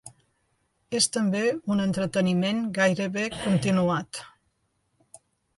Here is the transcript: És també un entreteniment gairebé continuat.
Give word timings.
És 0.99 1.07
també 1.17 1.41
un 1.75 1.83
entreteniment 1.83 2.63
gairebé 2.79 3.29
continuat. 3.37 4.23